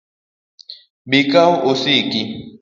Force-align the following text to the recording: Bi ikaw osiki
Bi 1.09 1.17
ikaw 1.23 1.51
osiki 1.69 2.21